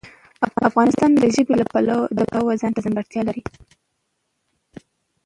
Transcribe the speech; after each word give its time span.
افغانستان 0.69 1.09
د 1.15 1.23
ژبې 1.35 1.53
د 1.57 1.61
پلوه 1.71 2.53
ځانته 2.61 2.79
ځانګړتیا 2.85 3.21
لري. 3.25 3.43